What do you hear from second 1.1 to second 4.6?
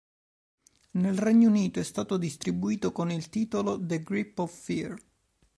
Regno Unito è stato distribuito con il titolo "The Grip of